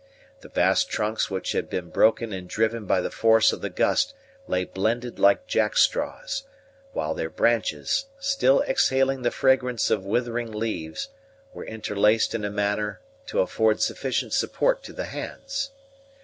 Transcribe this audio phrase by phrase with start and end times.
[0.39, 4.15] The vast trunks which had been broken and driven by the force of the gust
[4.47, 6.41] lay blended like jack straws;
[6.91, 11.09] while their branches, still exhaling the fragrance of withering leaves,
[11.53, 15.69] were interlaced in a manner to afford sufficient support to the hands.